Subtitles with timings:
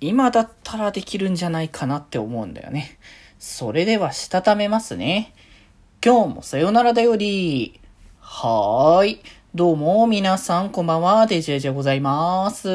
[0.00, 2.98] 今だったらできるんじゃないかなって思うんだよね。
[3.40, 5.32] それでは、したためますね。
[6.04, 7.80] 今日もさよならだより。
[8.20, 9.20] はーい。
[9.56, 12.68] どうも、皆さん、こんばんは、デジェジでございます。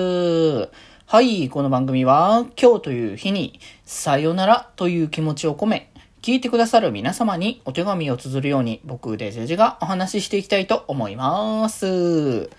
[1.06, 12.50] はい、この番組は、今日という日に、さよならという気持ちを込め、聞いてくださる皆様にお手紙を綴るように、僕、デジェジがお話ししていきたいと思います。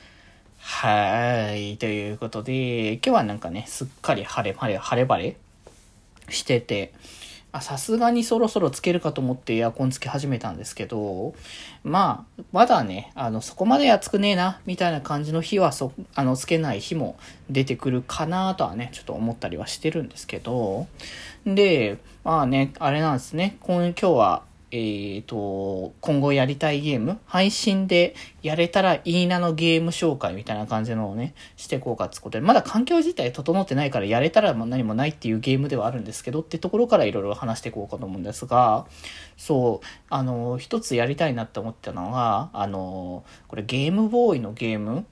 [0.67, 1.77] はい。
[1.77, 5.37] ということで、今日はなんかね、すっかり晴れ晴れ、晴れ晴れ
[6.31, 6.95] してて、
[7.53, 11.35] あ、さすがにそろそろつけるかと思ってエアコンつけ始めたんですけど、
[11.85, 17.19] まあ、まだね、あの、そこまで暑くねえな、みたいな感じの日はそ、あの、つけない日も
[17.51, 20.87] 出てくるかなとはね、ちょっと思ったりはしてるんですけど、
[21.45, 24.43] で、まあね、あれなんですね、今日は、
[24.77, 38.87] えっ、ー、と、今後やりたいゲーム、配信でやれたらいいなのゲーム紹介みたいな感じのをね、していこうかってことで、まだ環境自体整ってないからやれたら何もないっていうゲームではあるんですけどってところからいろいろ話していこうかと思うんですが、
[39.37, 45.07] そう、あの、一つやりたいなって思ったのは、あの、これゲームボーイのゲーム？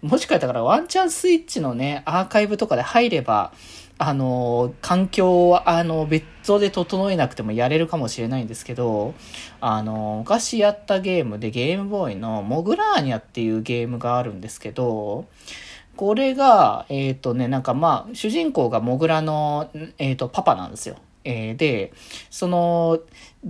[0.00, 3.52] もしかしたらワンチャンスイッチのね、アーカイブとかで入れば、
[3.98, 9.14] あの、環境は、あの、別途で整えなくてもやれるかもしれないんですけど、
[9.60, 15.26] あの、昔やったゲームでゲームボーイのモグラーニャっていうゲームがあるんですけど、
[15.96, 20.96] これが、えっ、ー、とね、なんかまあ、主人公がモグラの、えっ、ー、と、パパなんですよ。
[21.26, 21.92] えー、で、
[22.30, 23.00] その、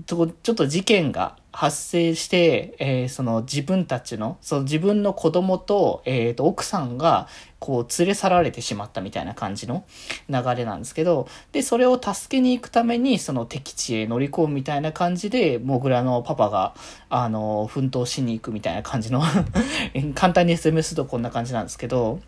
[0.07, 9.85] ちょっと事件が発生して、えー、その自分たちの、その自分の子供と、えっ、ー、と、奥さんが、こう、連れ去られてしまったみたいな感じの
[10.29, 16.75] 流れなんですけど、で、それを助けに行くために、その敵地へ乗り込むみたいな感じで、モグラのパパが、
[17.11, 19.23] あの、奮闘しに行くみたいな感じの
[20.15, 22.21] 簡単に説明するとこんな感じなんですけど、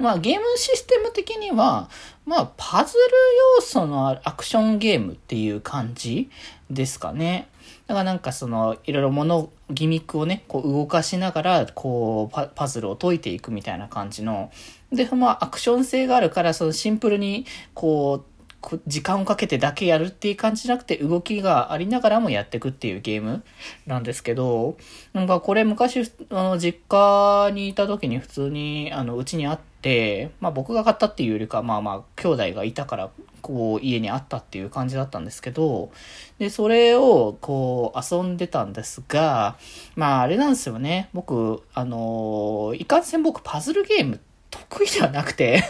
[0.00, 1.90] まあゲームシステム的には、
[2.24, 3.00] まあパズル
[3.56, 6.30] 要素のあるアクションゲームっていう感じ
[6.70, 7.48] ですかね。
[7.86, 14.50] だからなんかその、いろいろ物、ギミックをね、こう動かしながら、こうパ、ズルを解いていくみたいな感じの。
[14.90, 23.42] で、まあアクション性があるから、そのシンプルに、こう、時間をかけてだけやるっていう感じじゃなくて動きがありながらもやっていくっていうゲーム
[23.86, 24.76] なんですけど、
[25.14, 26.00] なんかこれ昔、
[26.30, 33.10] あの、実家にいた時に普通に、あの、うちにあって、でまあ僕が買ったっていうよりか、まあまあ兄弟がいたから、
[33.42, 35.90] こう家にあったっていう感じだったんですけど、
[36.38, 39.56] で、それをこう遊んでたんですが、
[39.96, 41.08] まああれなんですよね。
[41.12, 44.20] 僕、あの、いかんせん僕パズルゲーム
[44.50, 45.62] 得意ではなくて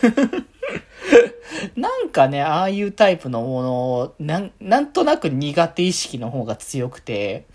[1.76, 7.46] なんかね、ああいうタイプのものを、なん、なんとなく苦手意識の方が強くて、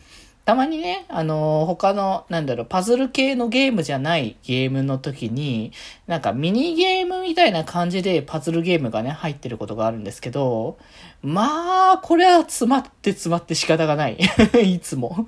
[0.46, 5.72] たまにね、あのー、他の、なんだろう、パズル系のゲームじゃないゲームの時に、
[6.06, 10.78] なんかミニゲームみたいな感じでパズルゲームがね、入ってることがあるんですけど、
[11.24, 14.20] まあ、これは詰まって詰まって仕方がない。
[14.64, 15.28] いつも。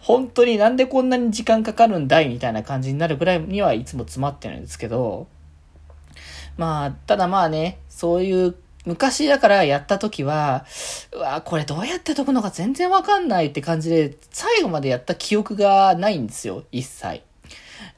[0.00, 5.26] 本当になんでこんなに時間かかるんだいみたいな感じになるぐらいにはいつも詰まってるんですけど、
[6.56, 8.54] まあ、ただまあね、そういう
[8.86, 10.64] 昔だからやった時は、
[11.12, 17.22] うわ、これどうやって解くのか全然わかんないって感じで、最後までやった記憶がないんですよ、一切。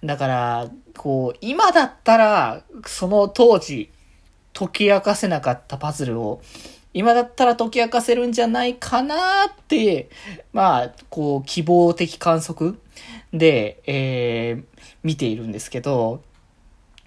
[0.03, 3.91] だから、こう、今だったら、その当時、
[4.53, 6.43] 解き明かせなかったパズルを、
[6.93, 10.11] 今だったら解き明かせるんじゃないかなって、
[10.53, 12.79] まあ、こう、希望的観測
[13.33, 14.65] で、えー、
[15.05, 16.23] 見ているんですけど、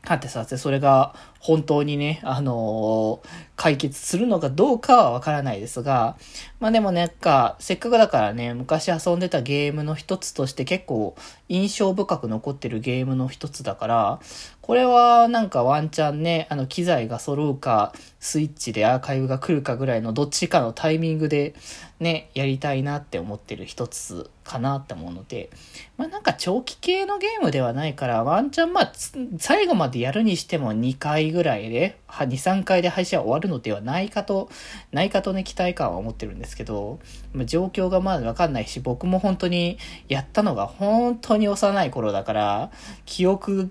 [0.05, 3.27] はてさて、それが本当にね、あのー、
[3.57, 6.15] 解決するのかどうかはわからないですが、
[6.61, 11.17] まあでもなんか、せっかくだからね、昔遊んでたゲームの一つとして結構
[11.49, 14.19] 印象深く残ってるゲームの一つだから、
[14.61, 21.53] これはなんかワンチャンね、あの機材が揃うか、スイッチでアーカイブが来るかぐらいのどっちかのタイミングで
[21.99, 25.49] ね、やりたいなって思ってる一つかなって思うので、
[25.97, 28.93] まあなんか長期系のゲームではないから、ワンチャンまあ、
[29.37, 34.49] 最後までやるにしても2回ぐらいで、2、3回で配信は終わるのではないかと、
[34.91, 36.99] ないかとね、期待感は思ってるんですけど、
[37.45, 39.77] 状況がまだわかんないし、僕も本当に
[40.07, 42.71] やったのが本当に幼い頃だから、
[43.05, 43.69] 記憶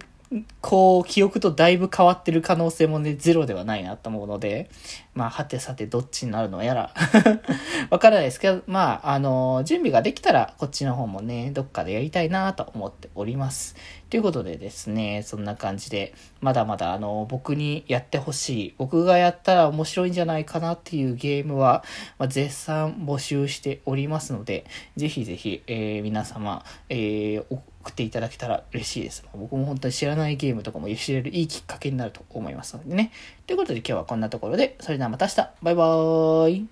[0.61, 4.71] こう、記憶とだいぶ変わってる可能性もね、ゼロではないなと思うので、
[5.15, 6.95] まあ、はてさてどっちになるのやら
[7.91, 13.77] わからないですけど、まあ、あの、準備ができたら、こっちの方もね、どっかでやりたいなと思っております。
[14.09, 21.85] ということでですね、そんな感じで、まだまだあの、僕にやってほしい、僕がやったら面白いんじゃないかなっていうゲームは、
[22.19, 24.65] まあ、絶賛募集しておりますので、
[24.97, 29.25] ぜひぜひ、えー、皆様、えー、送っていただけたら嬉しいです。
[29.35, 33.11] 僕も本当に知らないゲームとかも知れるいいきっかけになると思いますのでね。
[33.47, 36.67] ということで今日はこんなところで、それではまた明日バイバーイ